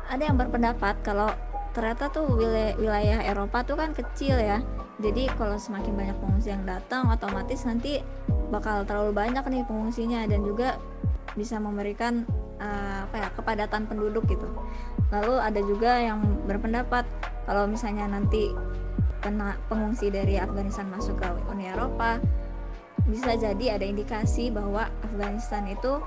ada 0.08 0.22
yang 0.22 0.36
berpendapat 0.36 1.00
kalau 1.00 1.32
ternyata 1.72 2.12
tuh 2.12 2.28
wilayah, 2.36 2.76
wilayah 2.76 3.20
Eropa 3.24 3.64
tuh 3.64 3.76
kan 3.80 3.96
kecil 3.96 4.36
ya. 4.36 4.60
Jadi 4.98 5.30
kalau 5.38 5.54
semakin 5.54 5.94
banyak 5.94 6.16
pengungsi 6.18 6.50
yang 6.50 6.66
datang 6.66 7.06
otomatis 7.06 7.62
nanti 7.62 8.02
bakal 8.50 8.82
terlalu 8.82 9.14
banyak 9.14 9.44
nih 9.46 9.62
pengungsinya 9.62 10.26
dan 10.26 10.42
juga 10.42 10.74
bisa 11.38 11.62
memberikan 11.62 12.26
uh, 12.58 13.06
apa 13.06 13.16
ya 13.22 13.28
kepadatan 13.38 13.86
penduduk 13.86 14.26
gitu. 14.26 14.48
Lalu 15.14 15.34
ada 15.38 15.60
juga 15.62 16.02
yang 16.02 16.18
berpendapat 16.50 17.06
kalau 17.46 17.70
misalnya 17.70 18.10
nanti 18.10 18.50
kena 19.22 19.54
pengungsi 19.70 20.10
dari 20.10 20.38
Afghanistan 20.38 20.90
masuk 20.90 21.18
ke 21.18 21.28
Uni 21.50 21.70
Eropa 21.70 22.22
bisa 23.08 23.34
jadi 23.34 23.80
ada 23.80 23.86
indikasi 23.88 24.52
bahwa 24.52 24.90
Afghanistan 25.00 25.64
itu 25.64 26.02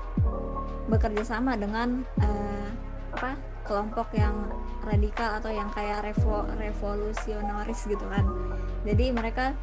bekerja 0.86 1.24
sama 1.26 1.58
dengan 1.58 2.06
uh, 2.22 2.68
apa 3.12 3.34
kelompok 3.62 4.10
yang 4.14 4.50
radikal 4.82 5.38
atau 5.38 5.50
yang 5.50 5.70
kayak 5.70 6.02
revo, 6.02 6.46
revolusionaris 6.58 7.86
gitu 7.86 8.02
kan. 8.10 8.26
Jadi 8.82 9.14
mereka 9.14 9.54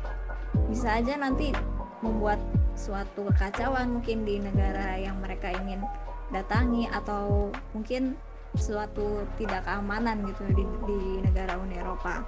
bisa 0.71 0.97
aja 0.97 1.19
nanti 1.19 1.51
membuat 1.99 2.39
suatu 2.79 3.27
kekacauan 3.27 3.99
mungkin 3.99 4.23
di 4.23 4.39
negara 4.39 4.95
yang 4.95 5.19
mereka 5.19 5.51
ingin 5.51 5.83
datangi 6.31 6.87
atau 6.87 7.51
mungkin 7.75 8.15
suatu 8.55 9.27
tidak 9.37 9.67
keamanan 9.67 10.25
gitu 10.25 10.43
di, 10.55 10.63
di 10.87 10.99
negara 11.21 11.59
Uni 11.59 11.75
Eropa. 11.77 12.23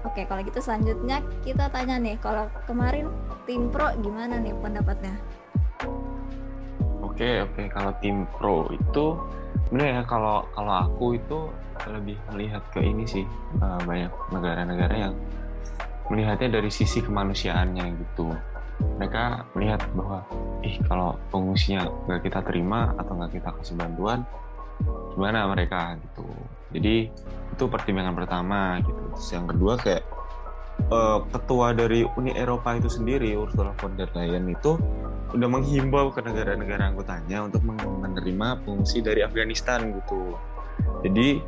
Oke, 0.00 0.24
kalau 0.24 0.40
gitu 0.40 0.64
selanjutnya 0.64 1.20
kita 1.44 1.68
tanya 1.68 2.00
nih, 2.00 2.16
kalau 2.24 2.48
kemarin 2.64 3.12
tim 3.44 3.68
pro 3.68 3.92
gimana 4.00 4.40
nih 4.40 4.56
pendapatnya? 4.56 5.12
Oke, 7.04 7.44
oke, 7.44 7.68
kalau 7.68 7.92
tim 8.00 8.24
pro 8.32 8.64
itu 8.72 9.20
sebenarnya 9.70 10.02
ya 10.02 10.04
kalau 10.04 10.42
kalau 10.50 10.74
aku 10.82 11.14
itu 11.14 11.46
lebih 11.86 12.18
melihat 12.34 12.58
ke 12.74 12.82
ini 12.82 13.06
sih 13.06 13.22
uh, 13.62 13.78
banyak 13.86 14.10
negara-negara 14.34 14.94
yang 14.98 15.14
melihatnya 16.10 16.58
dari 16.58 16.74
sisi 16.74 16.98
kemanusiaannya 16.98 17.86
gitu. 17.94 18.34
Mereka 18.98 19.54
melihat 19.54 19.78
bahwa 19.94 20.26
ih 20.66 20.74
kalau 20.90 21.14
pengungsinya 21.30 21.86
nggak 22.10 22.26
kita 22.26 22.42
terima 22.42 22.90
atau 22.98 23.14
nggak 23.14 23.38
kita 23.38 23.48
kasih 23.62 23.78
bantuan 23.78 24.26
gimana 25.14 25.46
mereka? 25.46 25.94
Gitu. 26.02 26.26
Jadi 26.74 26.96
itu 27.54 27.64
pertimbangan 27.70 28.18
pertama 28.18 28.82
gitu. 28.82 29.02
Terus 29.14 29.28
yang 29.30 29.46
kedua 29.46 29.78
kayak 29.78 30.02
uh, 30.88 31.20
ketua 31.28 31.76
dari 31.76 32.06
Uni 32.16 32.32
Eropa 32.32 32.72
itu 32.78 32.88
sendiri 32.88 33.36
Ursula 33.36 33.76
von 33.76 33.92
der 34.00 34.08
Leyen 34.16 34.48
itu 34.48 34.80
udah 35.30 35.48
menghimbau 35.48 36.10
ke 36.10 36.24
negara-negara 36.24 36.90
anggotanya 36.90 37.46
untuk 37.46 37.62
menerima 37.68 38.66
pengungsi 38.66 38.98
dari 39.04 39.22
Afghanistan 39.22 39.94
gitu 39.94 40.34
jadi 41.04 41.40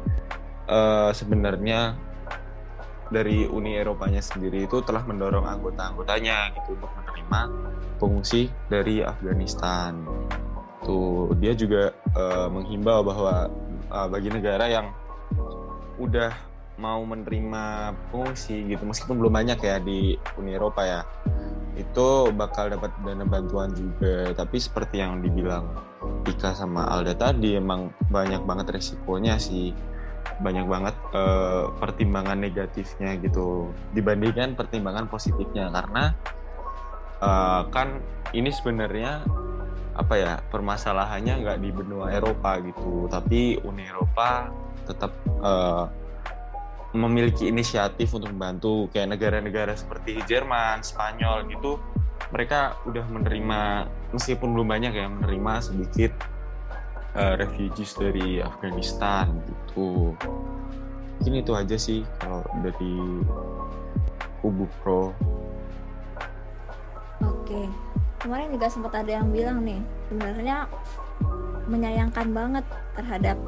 uh, 0.68 1.10
sebenarnya 1.10 1.96
dari 3.12 3.44
Uni 3.44 3.76
Eropanya 3.76 4.24
sendiri 4.24 4.64
itu 4.64 4.80
telah 4.80 5.04
mendorong 5.04 5.44
anggota-anggotanya 5.44 6.56
gitu 6.56 6.80
untuk 6.80 6.90
menerima 6.96 7.40
pengungsi 8.00 8.48
dari 8.72 9.04
Afghanistan. 9.04 10.00
Tuh 10.82 11.36
dia 11.38 11.52
juga 11.52 11.92
uh, 12.16 12.48
menghimbau 12.48 13.04
bahwa 13.04 13.52
uh, 13.92 14.08
bagi 14.08 14.32
negara 14.32 14.64
yang 14.66 14.86
udah 16.00 16.32
mau 16.80 17.04
menerima 17.04 17.92
pengungsi 18.08 18.64
gitu 18.64 18.82
meskipun 18.88 19.20
belum 19.20 19.32
banyak 19.32 19.58
ya 19.60 19.76
di 19.78 20.16
Uni 20.40 20.56
Eropa 20.56 20.82
ya 20.82 21.00
itu 21.72 22.28
bakal 22.36 22.68
dapat 22.68 22.92
dana 23.00 23.24
bantuan 23.24 23.72
juga. 23.72 24.32
Tapi 24.36 24.56
seperti 24.60 25.00
yang 25.00 25.24
dibilang 25.24 25.72
Ika 26.28 26.52
sama 26.52 26.84
Alda 26.88 27.16
tadi 27.16 27.56
emang 27.56 27.92
banyak 28.12 28.44
banget 28.44 28.76
resikonya 28.76 29.40
sih. 29.40 29.72
Banyak 30.42 30.66
banget 30.68 30.96
uh, 31.16 31.72
pertimbangan 31.80 32.36
negatifnya 32.36 33.16
gitu. 33.20 33.72
Dibandingkan 33.96 34.52
pertimbangan 34.52 35.08
positifnya 35.08 35.72
karena 35.72 36.12
uh, 37.24 37.64
kan 37.72 38.04
ini 38.36 38.52
sebenarnya 38.52 39.24
apa 39.92 40.14
ya 40.16 40.32
permasalahannya 40.48 41.44
nggak 41.44 41.58
di 41.60 41.70
benua 41.72 42.12
Eropa 42.12 42.60
gitu. 42.60 43.08
Tapi 43.08 43.60
Uni 43.64 43.88
Eropa 43.88 44.52
tetap 44.84 45.12
uh, 45.40 45.88
memiliki 46.92 47.48
inisiatif 47.48 48.12
untuk 48.12 48.28
membantu 48.32 48.88
kayak 48.92 49.16
negara-negara 49.16 49.72
seperti 49.72 50.20
Jerman, 50.28 50.84
Spanyol 50.84 51.48
gitu 51.48 51.80
mereka 52.32 52.80
udah 52.88 53.04
menerima 53.12 53.60
meskipun 54.16 54.56
belum 54.56 54.68
banyak 54.72 54.92
ya 54.96 55.06
menerima 55.08 55.52
sedikit 55.60 56.12
uh, 57.16 57.36
refugees 57.36 57.92
dari 57.92 58.40
Afghanistan 58.40 59.28
gitu. 59.44 60.16
mungkin 61.20 61.34
itu 61.38 61.52
aja 61.54 61.76
sih 61.76 62.00
kalau 62.18 62.42
dari 62.64 62.96
kubu 64.40 64.66
pro 64.82 65.12
Oke, 67.22 67.70
kemarin 68.18 68.50
juga 68.50 68.66
sempat 68.66 68.98
ada 68.98 69.22
yang 69.22 69.30
bilang 69.30 69.62
nih, 69.62 69.78
sebenarnya 70.10 70.66
menyayangkan 71.70 72.34
banget 72.34 72.66
terhadap 72.98 73.38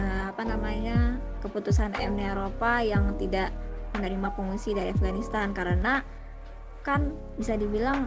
uh, 0.00 0.32
apa 0.32 0.42
namanya 0.48 1.15
keputusan 1.42 1.96
Uni 2.00 2.24
Eropa 2.24 2.80
yang 2.80 3.16
tidak 3.16 3.52
menerima 3.96 4.28
pengungsi 4.36 4.76
dari 4.76 4.92
Afghanistan 4.92 5.56
karena 5.56 6.04
kan 6.84 7.16
bisa 7.34 7.56
dibilang 7.56 8.06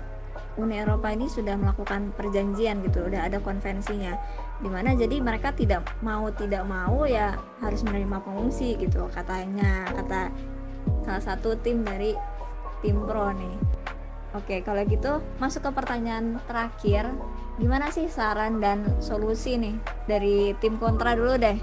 Uni 0.55 0.79
Eropa 0.79 1.11
ini 1.11 1.27
sudah 1.27 1.57
melakukan 1.57 2.15
perjanjian 2.15 2.79
gitu, 2.85 3.07
udah 3.09 3.27
ada 3.27 3.41
konvensinya, 3.43 4.15
di 4.61 4.69
mana 4.71 4.95
jadi 4.95 5.19
mereka 5.19 5.51
tidak 5.51 5.83
mau 5.99 6.29
tidak 6.31 6.63
mau 6.63 7.03
ya 7.03 7.35
harus 7.59 7.81
menerima 7.83 8.23
pengungsi 8.23 8.75
gitu 8.79 9.07
katanya 9.11 9.87
kata 9.95 10.31
salah 11.03 11.23
satu 11.23 11.59
tim 11.59 11.83
dari 11.83 12.15
tim 12.79 13.03
pro 13.03 13.31
nih. 13.35 13.55
Oke, 14.37 14.61
kalau 14.61 14.85
gitu 14.85 15.25
masuk 15.41 15.65
ke 15.65 15.71
pertanyaan 15.73 16.37
terakhir. 16.45 17.09
Gimana 17.59 17.91
sih 17.91 18.07
saran 18.07 18.63
dan 18.63 18.87
solusi 19.03 19.59
nih 19.59 19.75
dari 20.07 20.55
tim 20.63 20.79
kontra 20.79 21.11
dulu 21.11 21.35
deh? 21.35 21.59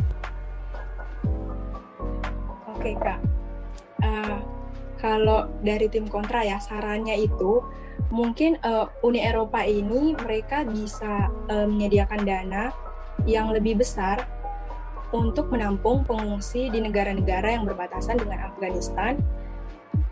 Oke 2.86 3.02
kak, 3.02 3.18
uh, 4.06 4.38
kalau 5.02 5.50
dari 5.58 5.90
tim 5.90 6.06
kontra 6.06 6.46
ya 6.46 6.62
sarannya 6.62 7.18
itu 7.18 7.58
mungkin 8.14 8.62
uh, 8.62 8.86
Uni 9.02 9.26
Eropa 9.26 9.66
ini 9.66 10.14
mereka 10.14 10.62
bisa 10.62 11.26
uh, 11.50 11.66
menyediakan 11.66 12.22
dana 12.22 12.70
yang 13.26 13.50
lebih 13.50 13.82
besar 13.82 14.22
untuk 15.10 15.50
menampung 15.50 16.06
pengungsi 16.06 16.70
di 16.70 16.78
negara-negara 16.78 17.58
yang 17.58 17.66
berbatasan 17.66 18.22
dengan 18.22 18.54
Afghanistan 18.54 19.18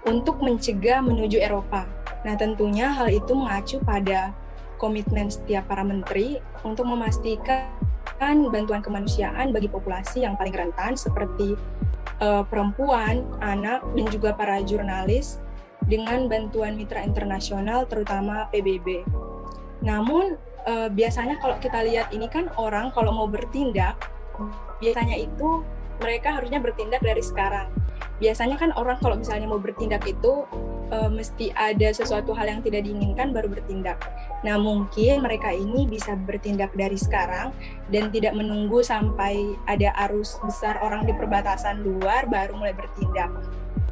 untuk 0.02 0.42
mencegah 0.42 0.98
menuju 0.98 1.38
Eropa. 1.38 1.86
Nah, 2.26 2.34
tentunya 2.34 2.90
hal 2.90 3.06
itu 3.06 3.38
mengacu 3.38 3.78
pada 3.86 4.34
komitmen 4.82 5.30
setiap 5.30 5.70
para 5.70 5.86
menteri 5.86 6.42
untuk 6.66 6.90
memastikan 6.90 7.70
bantuan 8.20 8.80
kemanusiaan 8.80 9.50
bagi 9.50 9.68
populasi 9.68 10.24
yang 10.24 10.38
paling 10.38 10.54
rentan 10.54 10.94
seperti 10.94 11.58
uh, 12.22 12.42
perempuan, 12.46 13.26
anak, 13.42 13.82
dan 13.94 14.06
juga 14.08 14.32
para 14.32 14.62
jurnalis 14.62 15.42
dengan 15.84 16.30
bantuan 16.30 16.78
mitra 16.78 17.04
internasional 17.04 17.84
terutama 17.84 18.48
PBB. 18.48 19.04
Namun 19.84 20.40
uh, 20.64 20.88
biasanya 20.88 21.36
kalau 21.38 21.60
kita 21.60 21.84
lihat 21.84 22.10
ini 22.10 22.26
kan 22.28 22.48
orang 22.56 22.90
kalau 22.96 23.12
mau 23.12 23.28
bertindak 23.28 23.98
biasanya 24.82 25.16
itu 25.20 25.62
mereka 26.02 26.34
harusnya 26.34 26.58
bertindak 26.58 26.98
dari 27.04 27.22
sekarang 27.22 27.70
biasanya 28.18 28.56
kan 28.58 28.70
orang 28.74 28.98
kalau 29.02 29.18
misalnya 29.18 29.46
mau 29.46 29.58
bertindak 29.58 30.02
itu 30.06 30.46
uh, 30.90 31.08
mesti 31.08 31.54
ada 31.56 31.92
sesuatu 31.94 32.34
hal 32.36 32.50
yang 32.50 32.60
tidak 32.60 32.84
diinginkan 32.84 33.32
baru 33.32 33.48
bertindak. 33.52 34.00
Nah 34.44 34.60
mungkin 34.60 35.24
mereka 35.24 35.54
ini 35.54 35.88
bisa 35.88 36.16
bertindak 36.16 36.74
dari 36.76 36.98
sekarang 37.00 37.54
dan 37.88 38.12
tidak 38.12 38.36
menunggu 38.36 38.84
sampai 38.84 39.56
ada 39.64 39.94
arus 40.08 40.36
besar 40.44 40.76
orang 40.84 41.08
di 41.08 41.12
perbatasan 41.16 41.80
luar 41.80 42.28
baru 42.28 42.58
mulai 42.58 42.76
bertindak. 42.76 43.32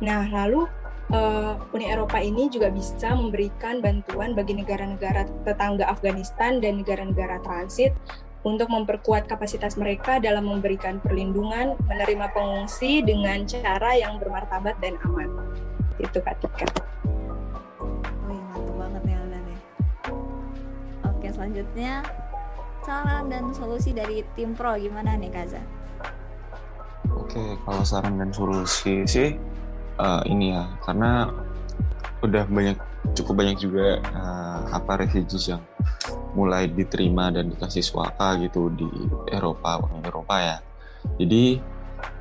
Nah 0.04 0.28
lalu 0.28 0.68
uh, 1.14 1.56
Uni 1.72 1.88
Eropa 1.88 2.18
ini 2.20 2.52
juga 2.52 2.68
bisa 2.68 3.16
memberikan 3.16 3.80
bantuan 3.80 4.36
bagi 4.36 4.58
negara-negara 4.58 5.28
tetangga 5.48 5.88
Afghanistan 5.88 6.58
dan 6.58 6.84
negara-negara 6.84 7.40
transit 7.40 7.96
untuk 8.42 8.66
memperkuat 8.74 9.30
kapasitas 9.30 9.78
mereka 9.78 10.18
dalam 10.18 10.50
memberikan 10.50 10.98
perlindungan, 10.98 11.78
menerima 11.86 12.26
pengungsi 12.34 12.98
dengan 13.06 13.46
cara 13.46 13.94
yang 13.94 14.18
bermartabat 14.18 14.74
dan 14.82 14.98
aman. 15.06 15.30
Itu 16.00 16.18
Kak 16.22 16.36
Tika. 16.40 16.66
Wih, 18.28 18.40
mantap 18.40 18.74
banget 18.78 19.02
nih 19.04 19.16
Alda 19.18 19.38
nih. 19.42 19.58
Oke, 21.08 21.26
selanjutnya 21.32 21.92
saran 22.82 23.30
dan 23.30 23.44
solusi 23.54 23.90
dari 23.94 24.26
tim 24.34 24.56
pro 24.56 24.74
gimana 24.78 25.14
nih 25.18 25.30
Kaza? 25.30 25.62
Oke, 27.12 27.56
kalau 27.68 27.82
saran 27.84 28.16
dan 28.16 28.30
solusi 28.32 29.04
sih 29.04 29.36
uh, 30.00 30.22
ini 30.26 30.56
ya, 30.56 30.64
karena 30.82 31.28
udah 32.22 32.46
banyak 32.46 32.78
cukup 33.18 33.34
banyak 33.42 33.58
juga 33.58 33.98
uh, 34.14 34.70
apa 34.70 35.02
refugees 35.02 35.50
yang 35.50 35.62
mulai 36.32 36.70
diterima 36.70 37.28
dan 37.28 37.50
dikasih 37.50 37.84
suaka 37.84 38.40
gitu 38.40 38.72
di 38.72 38.88
Eropa 39.28 39.82
Eropa 40.00 40.36
ya 40.40 40.56
jadi 41.18 41.60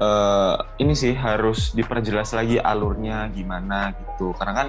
uh, 0.01 0.55
ini 0.81 0.93
sih 0.97 1.13
harus 1.13 1.71
diperjelas 1.71 2.33
lagi 2.33 2.57
alurnya 2.57 3.29
gimana 3.31 3.93
gitu. 3.95 4.33
Karena 4.35 4.53
kan 4.53 4.67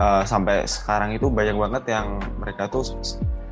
uh, 0.00 0.22
sampai 0.24 0.64
sekarang 0.66 1.14
itu 1.14 1.28
banyak 1.28 1.56
banget 1.56 1.84
yang 1.92 2.18
mereka 2.40 2.66
tuh 2.70 2.84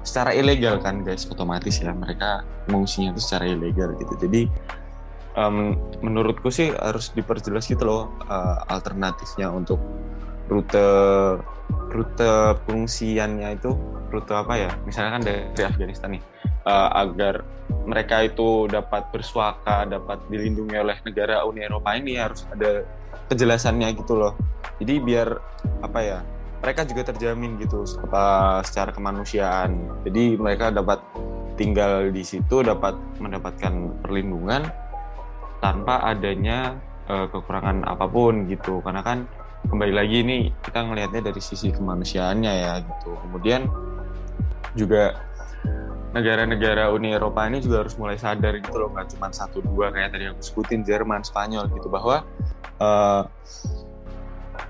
secara 0.03 0.33
ilegal 0.33 0.81
kan 0.81 1.05
guys. 1.05 1.29
Otomatis 1.29 1.79
ya 1.79 1.93
mereka 1.93 2.43
mengungsinya 2.69 3.13
itu 3.15 3.21
secara 3.23 3.49
ilegal 3.49 3.95
gitu. 4.01 4.15
Jadi 4.29 4.43
um, 5.37 5.77
menurutku 6.01 6.49
sih 6.49 6.73
harus 6.73 7.13
diperjelas 7.13 7.69
gitu 7.69 7.85
loh 7.85 8.03
uh, 8.27 8.65
alternatifnya 8.73 9.53
untuk 9.53 9.79
rute 10.49 10.89
rute 11.93 12.33
pengungsiannya 12.65 13.61
itu 13.61 13.77
rute 14.09 14.33
apa 14.33 14.55
ya? 14.57 14.71
Misalnya 14.89 15.21
kan 15.21 15.23
dari 15.25 15.65
Afghanistan 15.69 16.17
nih 16.17 16.23
uh, 16.69 16.91
agar 16.93 17.41
mereka 17.89 18.21
itu 18.21 18.69
dapat 18.69 19.09
bersuaka 19.09 19.89
dapat 19.89 20.21
dilindungi 20.29 20.77
oleh 20.77 20.97
negara 21.09 21.41
Uni 21.49 21.65
Eropa 21.65 21.97
ini 21.97 22.21
harus 22.21 22.45
ada 22.53 22.85
kejelasannya 23.33 23.97
gitu 23.97 24.21
loh. 24.21 24.37
Jadi 24.77 25.01
biar 25.01 25.29
apa 25.81 26.01
ya 26.05 26.19
mereka 26.61 26.85
juga 26.85 27.09
terjamin 27.09 27.57
gitu 27.57 27.89
secara 28.65 28.93
kemanusiaan. 28.93 30.05
Jadi 30.05 30.37
mereka 30.37 30.69
dapat 30.69 31.01
tinggal 31.57 32.13
di 32.13 32.23
situ 32.23 32.61
dapat 32.63 32.95
mendapatkan 33.19 34.05
perlindungan 34.05 34.69
tanpa 35.59 36.05
adanya 36.07 36.77
uh, 37.09 37.27
kekurangan 37.31 37.89
apa 37.89 38.07
pun 38.07 38.47
gitu. 38.53 38.85
Karena 38.85 39.01
kan 39.01 39.25
kembali 39.71 39.95
lagi 39.97 40.17
ini 40.23 40.39
kita 40.63 40.87
ngelihatnya 40.87 41.33
dari 41.33 41.41
sisi 41.41 41.73
kemanusiaannya 41.73 42.53
ya 42.53 42.73
gitu. 42.85 43.11
Kemudian 43.27 43.67
juga 44.77 45.19
negara-negara 46.17 46.89
Uni 46.89 47.13
Eropa 47.13 47.45
ini 47.45 47.61
juga 47.61 47.85
harus 47.85 47.95
mulai 48.01 48.17
sadar 48.17 48.57
gitu 48.57 48.77
loh 48.81 48.89
nggak 48.97 49.17
cuma 49.17 49.29
satu 49.29 49.61
dua 49.61 49.93
kayak 49.93 50.17
tadi 50.17 50.25
aku 50.33 50.41
sebutin 50.41 50.81
Jerman 50.81 51.21
Spanyol 51.21 51.69
gitu 51.73 51.93
bahwa 51.93 52.25
uh, 52.81 53.23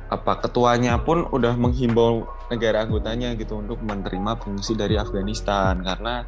apa 0.09 0.33
ketuanya 0.41 0.97
pun 0.99 1.29
udah 1.31 1.55
menghimbau 1.55 2.27
negara 2.49 2.83
anggotanya 2.83 3.37
gitu 3.37 3.61
untuk 3.61 3.79
menerima 3.85 4.41
pengungsi 4.41 4.73
dari 4.75 4.97
Afghanistan 4.97 5.79
karena 5.85 6.25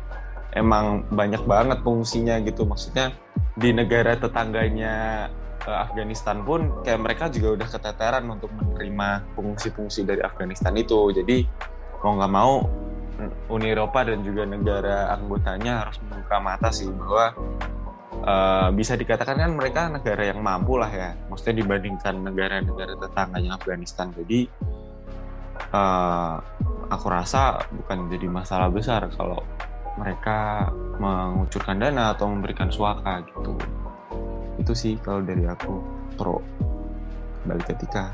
emang 0.53 1.09
banyak 1.09 1.43
banget 1.49 1.79
pengungsinya 1.81 2.39
gitu 2.45 2.69
maksudnya 2.69 3.17
di 3.57 3.73
negara 3.75 4.15
tetangganya 4.15 5.27
uh, 5.67 5.79
Afghanistan 5.85 6.43
pun 6.47 6.85
kayak 6.87 7.01
mereka 7.03 7.25
juga 7.29 7.61
udah 7.61 7.69
keteteran 7.69 8.25
untuk 8.31 8.51
menerima 8.55 9.37
pengungsi-pengungsi 9.37 10.07
dari 10.07 10.23
Afghanistan 10.25 10.73
itu. 10.77 11.13
Jadi 11.13 11.45
mau 12.01 12.17
nggak 12.17 12.33
mau 12.33 12.65
Uni 13.53 13.67
Eropa 13.69 14.07
dan 14.07 14.25
juga 14.25 14.49
negara 14.49 15.13
anggotanya 15.13 15.87
harus 15.87 16.01
membuka 16.01 16.37
mata 16.41 16.69
sih 16.73 16.89
bahwa 16.89 17.37
uh, 18.25 18.69
bisa 18.73 18.97
dikatakan 18.97 19.37
kan 19.37 19.51
mereka 19.53 19.91
negara 19.93 20.23
yang 20.31 20.41
mampu 20.41 20.81
lah 20.81 20.89
ya. 20.89 21.13
Maksudnya 21.29 21.61
dibandingkan 21.65 22.15
negara-negara 22.25 22.97
tetangganya 22.97 23.61
Afghanistan. 23.61 24.15
Jadi 24.15 24.49
uh, 25.75 26.37
aku 26.89 27.07
rasa 27.07 27.61
bukan 27.71 28.09
jadi 28.09 28.27
masalah 28.27 28.73
besar 28.73 29.07
kalau 29.15 29.45
mereka 29.99 30.71
mengucurkan 30.97 31.77
dana 31.77 32.15
atau 32.15 32.31
memberikan 32.31 32.71
suaka 32.73 33.21
gitu 33.27 33.59
itu 34.61 34.73
sih 34.77 34.95
kalau 35.01 35.25
dari 35.25 35.49
aku 35.49 35.81
pro 36.21 36.37
balik 37.49 37.73
ketika 37.73 38.13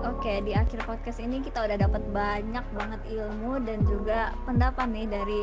Oke, 0.00 0.40
di 0.44 0.52
akhir 0.56 0.84
podcast 0.84 1.20
ini 1.20 1.44
kita 1.44 1.64
udah 1.64 1.76
dapat 1.76 2.02
banyak 2.12 2.64
banget 2.72 3.00
ilmu 3.12 3.60
dan 3.64 3.78
juga 3.84 4.32
pendapat 4.48 4.88
nih 4.88 5.08
dari 5.08 5.40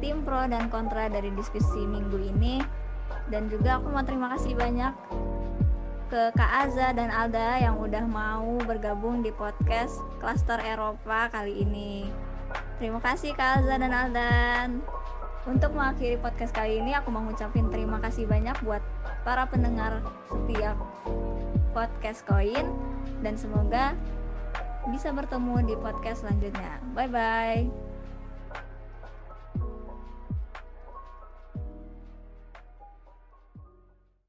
tim 0.00 0.24
pro 0.24 0.44
dan 0.48 0.72
kontra 0.72 1.08
dari 1.08 1.32
diskusi 1.32 1.84
minggu 1.84 2.16
ini. 2.20 2.60
Dan 3.28 3.46
juga 3.48 3.78
aku 3.78 3.92
mau 3.92 4.02
terima 4.02 4.32
kasih 4.36 4.56
banyak 4.58 4.92
ke 6.10 6.34
Kak 6.34 6.52
Aza 6.66 6.90
dan 6.90 7.08
Alda 7.14 7.62
yang 7.62 7.78
udah 7.78 8.02
mau 8.02 8.58
bergabung 8.66 9.22
di 9.22 9.30
podcast 9.30 10.02
Cluster 10.18 10.58
Eropa 10.58 11.30
kali 11.30 11.62
ini. 11.62 12.10
Terima 12.82 12.98
kasih 12.98 13.36
Kak 13.38 13.62
Aza 13.62 13.78
dan 13.78 13.92
Aldan. 13.94 14.82
Untuk 15.46 15.72
mengakhiri 15.72 16.20
podcast 16.20 16.52
kali 16.52 16.82
ini 16.82 16.92
aku 16.92 17.08
mau 17.08 17.24
ngucapin 17.24 17.70
terima 17.72 17.96
kasih 18.02 18.28
banyak 18.28 18.58
buat 18.60 18.82
para 19.24 19.48
pendengar 19.48 20.04
setiap 20.28 20.76
podcast 21.70 22.26
koin 22.26 22.66
dan 23.20 23.34
semoga 23.36 23.94
bisa 24.88 25.12
bertemu 25.12 25.54
di 25.70 25.74
podcast 25.76 26.24
selanjutnya. 26.24 26.80
Bye 26.96 27.10
bye. 27.10 27.89